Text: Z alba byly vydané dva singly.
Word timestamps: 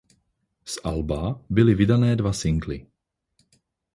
Z 0.65 0.79
alba 0.83 1.41
byly 1.49 1.75
vydané 1.75 2.15
dva 2.15 2.33
singly. 2.33 2.87